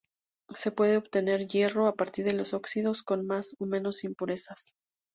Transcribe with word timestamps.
Se 0.55 0.71
puede 0.71 0.97
obtener 0.97 1.47
hierro 1.47 1.85
a 1.85 1.93
partir 1.93 2.25
de 2.25 2.33
los 2.33 2.55
óxidos 2.55 3.03
con 3.03 3.27
más 3.27 3.55
o 3.59 3.67
menos 3.67 4.03
impurezas. 4.03 4.73